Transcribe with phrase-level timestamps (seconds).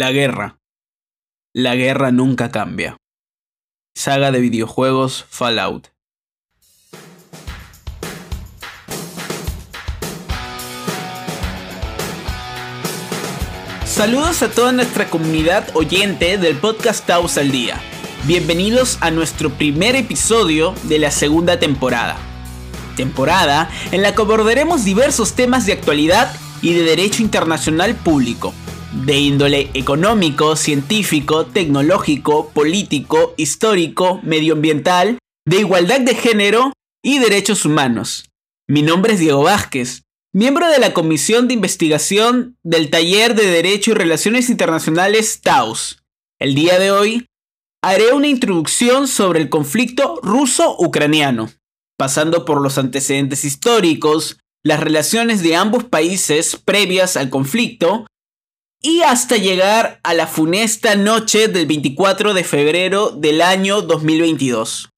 [0.00, 0.60] La guerra.
[1.52, 2.98] La guerra nunca cambia.
[3.96, 5.88] Saga de videojuegos Fallout.
[13.84, 17.80] Saludos a toda nuestra comunidad oyente del podcast Taos al Día.
[18.22, 22.16] Bienvenidos a nuestro primer episodio de la segunda temporada.
[22.96, 28.54] Temporada en la que abordaremos diversos temas de actualidad y de derecho internacional público,
[28.92, 38.30] de índole económico, científico, tecnológico, político, histórico, medioambiental, de igualdad de género y derechos humanos.
[38.66, 43.92] Mi nombre es Diego Vázquez, miembro de la Comisión de Investigación del Taller de Derecho
[43.92, 46.02] y Relaciones Internacionales TAUS.
[46.38, 47.26] El día de hoy
[47.82, 51.50] haré una introducción sobre el conflicto ruso-ucraniano,
[51.96, 58.06] pasando por los antecedentes históricos, las relaciones de ambos países previas al conflicto
[58.82, 64.90] y hasta llegar a la funesta noche del 24 de febrero del año 2022.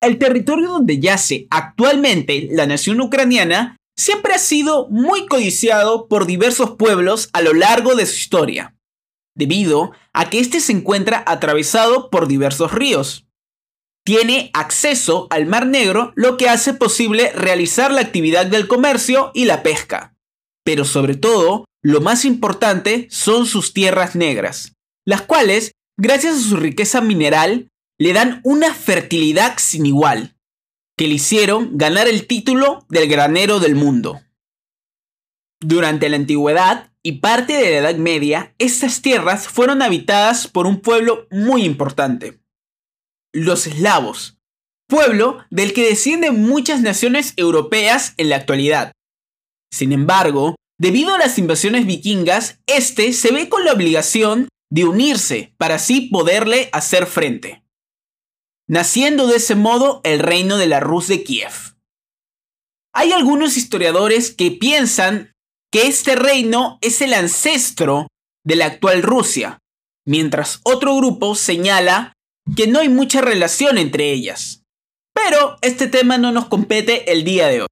[0.00, 6.72] El territorio donde yace actualmente la nación ucraniana siempre ha sido muy codiciado por diversos
[6.76, 8.74] pueblos a lo largo de su historia,
[9.34, 13.26] debido a que este se encuentra atravesado por diversos ríos.
[14.04, 19.46] Tiene acceso al Mar Negro, lo que hace posible realizar la actividad del comercio y
[19.46, 20.14] la pesca.
[20.64, 26.56] Pero sobre todo, lo más importante son sus tierras negras, las cuales, gracias a su
[26.56, 30.36] riqueza mineral, le dan una fertilidad sin igual,
[30.98, 34.20] que le hicieron ganar el título del granero del mundo.
[35.60, 40.80] Durante la antigüedad y parte de la Edad Media, estas tierras fueron habitadas por un
[40.80, 42.40] pueblo muy importante,
[43.32, 44.40] los eslavos,
[44.88, 48.90] pueblo del que descienden muchas naciones europeas en la actualidad.
[49.70, 55.54] Sin embargo, debido a las invasiones vikingas, este se ve con la obligación de unirse
[55.58, 57.62] para así poderle hacer frente,
[58.68, 61.76] naciendo de ese modo el reino de la Rus de Kiev.
[62.92, 65.32] Hay algunos historiadores que piensan
[65.72, 68.08] que este reino es el ancestro
[68.44, 69.58] de la actual Rusia,
[70.06, 72.12] mientras otro grupo señala
[72.56, 74.62] que no hay mucha relación entre ellas.
[75.14, 77.66] Pero este tema no nos compete el día de hoy.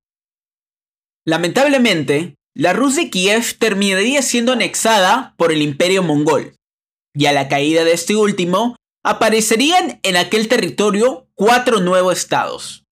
[1.27, 6.55] Lamentablemente, la Rus de Kiev terminaría siendo anexada por el imperio mongol,
[7.15, 12.85] y a la caída de este último, aparecerían en aquel territorio cuatro nuevos estados.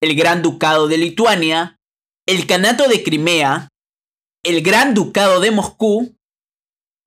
[0.00, 1.76] El Gran Ducado de Lituania,
[2.26, 3.68] el Kanato de Crimea,
[4.44, 6.16] el Gran Ducado de Moscú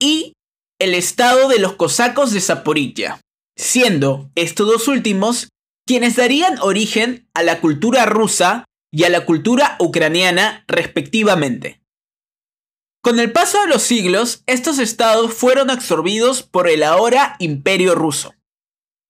[0.00, 0.32] y
[0.78, 3.20] el estado de los cosacos de Zaporilla
[3.56, 5.48] siendo estos dos últimos
[5.86, 8.64] quienes darían origen a la cultura rusa
[8.96, 11.82] y a la cultura ucraniana respectivamente.
[13.02, 18.34] Con el paso de los siglos, estos estados fueron absorbidos por el ahora imperio ruso,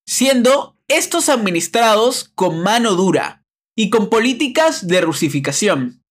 [0.05, 3.45] siendo estos administrados con mano dura
[3.77, 6.03] y con políticas de rusificación.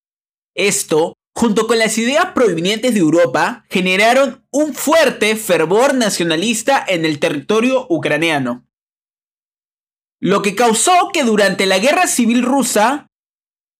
[0.55, 7.19] Esto junto con las ideas provenientes de Europa, generaron un fuerte fervor nacionalista en el
[7.19, 8.65] territorio ucraniano.
[10.21, 13.11] Lo que causó que durante la guerra civil rusa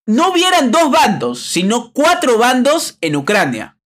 [0.05, 3.77] no hubieran dos bandos, sino cuatro bandos en Ucrania.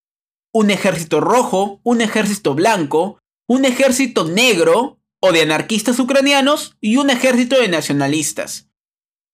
[0.52, 7.10] Un ejército rojo, un ejército blanco, un ejército negro o de anarquistas ucranianos y un
[7.10, 8.68] ejército de nacionalistas.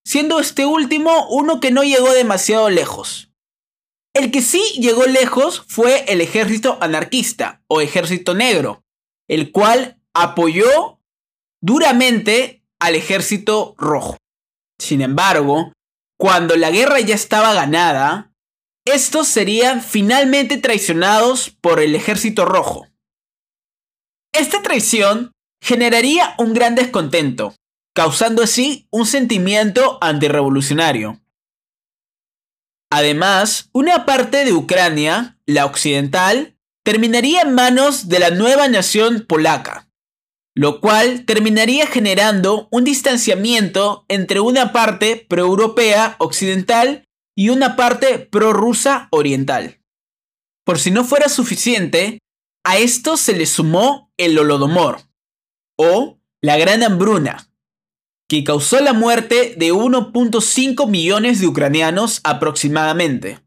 [0.05, 3.33] Siendo este último uno que no llegó demasiado lejos.
[4.15, 8.85] El que sí llegó lejos fue el ejército anarquista o ejército negro,
[9.29, 11.01] el cual apoyó
[11.61, 14.17] duramente al ejército rojo.
[14.79, 15.73] Sin embargo,
[16.19, 18.33] cuando la guerra ya estaba ganada,
[18.87, 22.87] estos serían finalmente traicionados por el ejército rojo.
[24.33, 27.55] Esta traición generaría un gran descontento,
[27.95, 31.21] causando así un sentimiento antirrevolucionario.
[32.91, 39.86] Además, una parte de Ucrania, la occidental, terminaría en manos de la nueva nación polaca,
[40.57, 47.05] lo cual terminaría generando un distanciamiento entre una parte pro-europea occidental
[47.37, 49.83] y una parte pro-rusa oriental.
[50.65, 52.21] Por si no fuera suficiente,
[52.65, 55.03] a esto se le sumó el Holodomor,
[55.79, 57.53] o la Gran Hambruna,
[58.27, 63.41] que causó la muerte de 1.5 millones de ucranianos aproximadamente.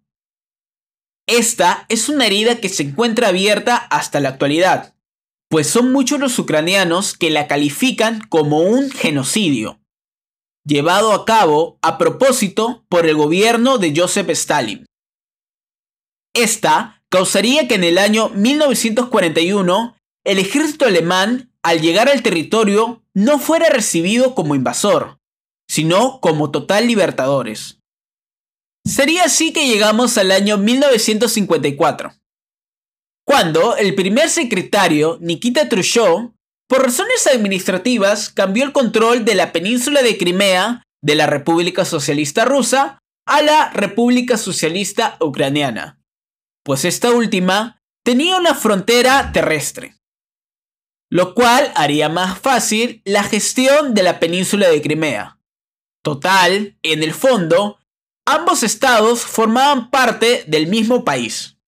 [1.28, 4.94] Esta es una herida que se encuentra abierta hasta la actualidad,
[5.50, 9.80] pues son muchos los ucranianos que la califican como un genocidio,
[10.66, 14.86] llevado a cabo a propósito por el gobierno de Joseph Stalin.
[16.36, 23.40] Esta causaría que en el año 1941 el ejército alemán, al llegar al territorio, no
[23.40, 25.19] fuera recibido como invasor,
[25.68, 27.80] sino como total libertadores.
[28.86, 32.13] Sería así que llegamos al año 1954,
[33.30, 36.34] cuando el primer secretario, Nikita Khrushchev,
[36.68, 42.44] por razones administrativas, cambió el control de la península de Crimea de la República Socialista
[42.46, 42.98] Rusa
[43.28, 46.02] a la República Socialista Ucraniana,
[46.66, 49.96] pues esta última tenía una frontera terrestre,
[51.12, 55.40] lo cual haría más fácil la gestión de la península de Crimea.
[56.04, 57.78] Total, en el fondo,
[58.25, 61.59] ambos estados formaban parte del mismo país.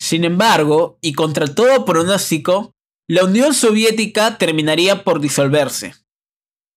[0.00, 2.72] Sin embargo, y contra todo pronóstico,
[3.08, 5.94] la Unión Soviética terminaría por disolverse,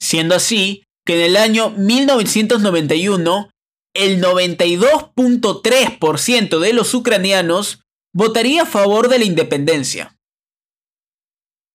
[0.01, 3.51] siendo así que en el año 1991
[3.93, 7.83] el 92.3% de los ucranianos
[8.13, 10.17] votaría a favor de la independencia.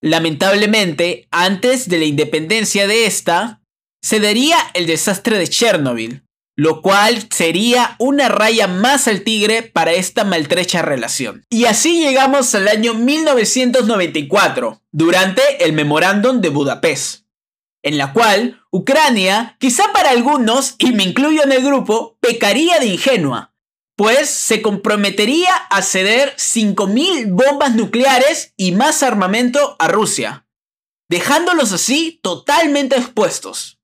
[0.03, 3.63] Lamentablemente, antes de la independencia de esta,
[4.03, 6.26] se daría el desastre de Chernobyl,
[6.57, 11.45] lo cual sería una raya más al tigre para esta maltrecha relación.
[11.51, 17.27] Y así llegamos al año 1994, durante el Memorándum de Budapest,
[17.83, 22.87] en la cual Ucrania, quizá para algunos, y me incluyo en el grupo, pecaría de
[22.87, 23.53] ingenua,
[23.95, 30.47] pues se comprometería a ceder 5.000 bombas nucleares y más armamento a Rusia,
[31.11, 33.76] dejándolos así totalmente expuestos.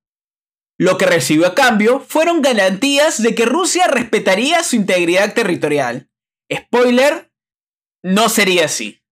[0.78, 6.08] Lo que recibió a cambio fueron garantías de que Rusia respetaría su integridad territorial.
[6.52, 7.30] Spoiler,
[8.02, 9.02] no sería así.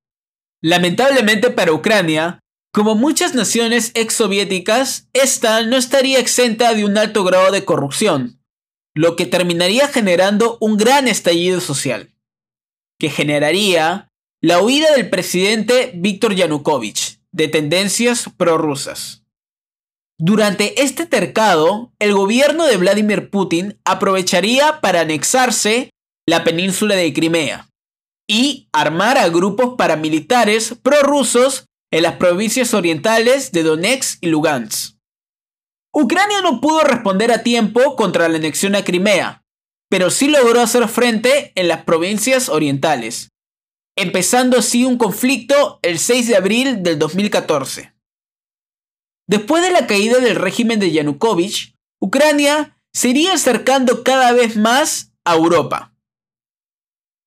[0.63, 2.41] Lamentablemente para Ucrania,
[2.73, 8.41] como muchas naciones exsoviéticas, esta no estaría exenta de un alto grado de corrupción,
[8.95, 12.15] lo que terminaría generando un gran estallido social,
[12.99, 19.25] que generaría la huida del presidente Viktor Yanukovych, de tendencias prorrusas.
[20.23, 25.89] Durante este tercado, el gobierno de Vladimir Putin aprovecharía para anexarse
[26.29, 27.71] la península de Crimea
[28.29, 34.99] y armar a grupos paramilitares prorrusos en las provincias orientales de Donetsk y Lugansk.
[35.95, 39.41] Ucrania no pudo responder a tiempo contra la anexión a Crimea,
[39.89, 43.31] pero sí logró hacer frente en las provincias orientales,
[43.97, 47.95] empezando así un conflicto el 6 de abril del 2014.
[49.31, 55.13] Después de la caída del régimen de Yanukovych, Ucrania se iría acercando cada vez más
[55.25, 55.95] a Europa,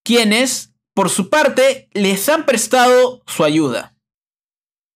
[0.03, 3.95] quienes, por su parte, les han prestado su ayuda,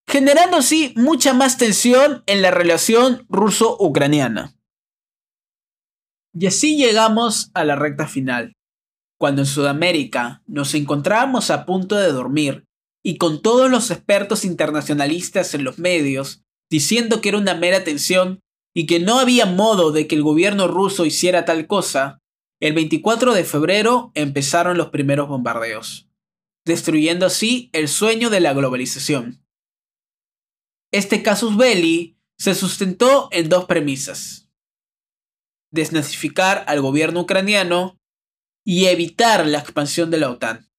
[0.06, 4.58] generando así mucha más tensión en la relación ruso-ucraniana.
[6.34, 8.58] Y así llegamos a la recta final,
[9.18, 12.66] cuando en Sudamérica nos encontrábamos a punto de dormir
[13.02, 18.42] y con todos los expertos internacionalistas en los medios diciendo que era una mera tensión
[18.74, 22.22] y que no había modo de que el gobierno ruso hiciera tal cosa,
[22.60, 26.10] el 24 de febrero empezaron los primeros bombardeos,
[26.66, 29.44] destruyendo así el sueño de la globalización.
[30.92, 34.50] Este casus belli se sustentó en dos premisas.
[35.72, 38.00] Desnazificar al gobierno ucraniano
[38.64, 40.70] y evitar la expansión de la OTAN.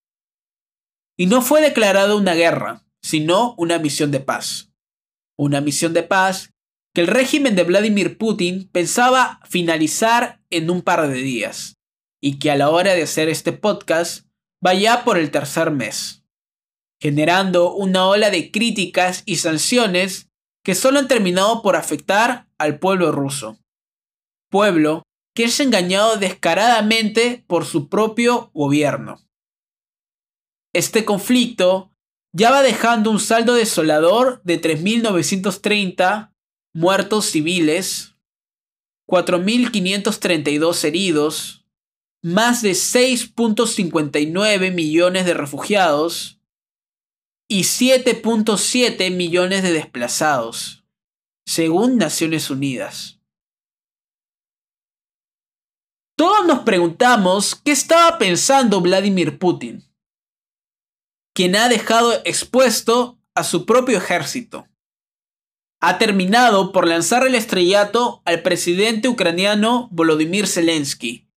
[1.16, 4.67] Y no fue declarada una guerra, sino una misión de paz
[5.38, 6.52] una misión de paz
[6.94, 11.76] que el régimen de Vladimir Putin pensaba finalizar en un par de días,
[12.20, 14.26] y que a la hora de hacer este podcast
[14.60, 16.24] vaya por el tercer mes,
[17.00, 20.28] generando una ola de críticas y sanciones
[20.64, 23.58] que solo han terminado por afectar al pueblo ruso.
[24.50, 25.04] Pueblo
[25.34, 29.20] que es engañado descaradamente por su propio gobierno.
[30.74, 31.92] Este conflicto
[32.32, 36.34] ya va dejando un saldo desolador de 3.930
[36.74, 38.16] muertos civiles,
[39.08, 41.64] 4.532 heridos,
[42.22, 46.40] más de 6.59 millones de refugiados
[47.48, 50.84] y 7.7 millones de desplazados,
[51.46, 53.20] según Naciones Unidas.
[56.16, 59.87] Todos nos preguntamos qué estaba pensando Vladimir Putin
[61.38, 64.66] quien ha dejado expuesto a su propio ejército.
[65.80, 71.30] Ha terminado por lanzar el estrellato al presidente ucraniano Volodymyr Zelensky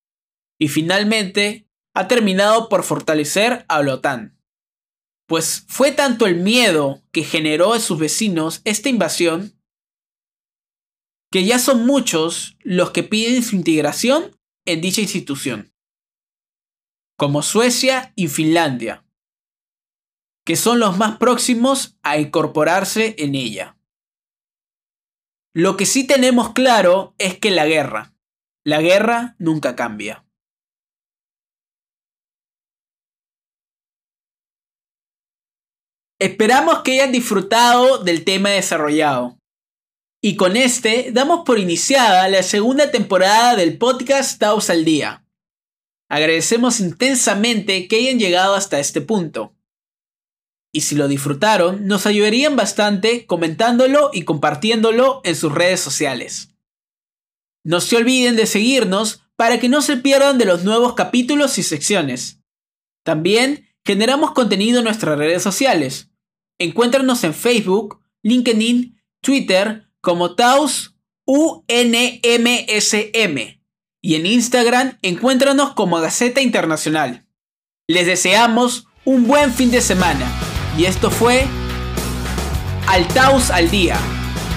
[0.60, 4.42] y finalmente ha terminado por fortalecer a la OTAN.
[5.28, 9.62] Pues fue tanto el miedo que generó en sus vecinos esta invasión
[11.32, 15.72] que ya son muchos los que piden su integración en dicha institución.
[17.18, 19.06] como Suecia y Finlandia,
[20.46, 23.78] que son los más próximos a incorporarse en ella.
[25.54, 28.14] Lo que sí tenemos claro es que la guerra,
[28.64, 30.26] la guerra nunca cambia.
[36.20, 39.40] Esperamos que hayan disfrutado del tema desarrollado.
[40.24, 45.26] Y con este damos por iniciada la segunda temporada del podcast Taos al Día.
[46.10, 49.56] Agradecemos intensamente que hayan llegado hasta este punto.
[50.72, 56.50] Y si lo disfrutaron, nos ayudarían bastante comentándolo y compartiéndolo en sus redes sociales.
[57.64, 61.64] No se olviden de seguirnos para que no se pierdan de los nuevos capítulos y
[61.64, 62.40] secciones.
[63.04, 66.10] También generamos contenido en nuestras redes sociales.
[66.58, 71.68] Encuéntranos en Facebook, LinkedIn, Twitter como Taos UNMSM
[74.02, 77.28] y en Instagram encuéntranos como Gaceta Internacional.
[77.88, 81.46] Les deseamos un buen fin de semana y esto fue
[82.88, 83.98] Altaus al Día.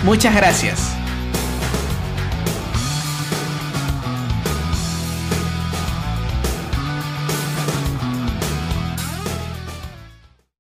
[0.05, 0.94] Muchas gracias.